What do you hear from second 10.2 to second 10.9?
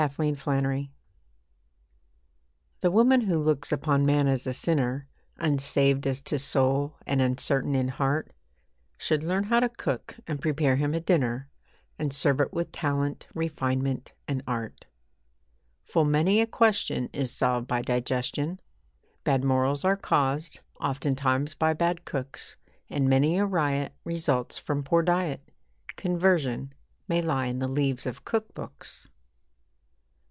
and prepare